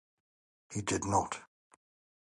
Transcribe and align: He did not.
He 0.73 0.81
did 0.81 1.05
not. 1.05 1.39